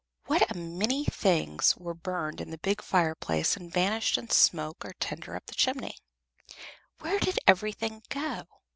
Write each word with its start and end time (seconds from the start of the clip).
What 0.25 0.49
a 0.49 0.57
many 0.57 1.05
things 1.05 1.77
were 1.77 1.93
burned 1.93 2.41
in 2.41 2.49
the 2.49 2.57
big 2.57 2.81
fireplace 2.81 3.55
and 3.55 3.71
vanished 3.71 4.17
in 4.17 4.31
smoke 4.31 4.83
or 4.83 4.93
tinder 4.93 5.35
up 5.35 5.45
the 5.45 5.53
chimney! 5.53 5.95
Where 7.01 7.19
did 7.19 7.37
everything 7.45 8.01
go? 8.09 8.45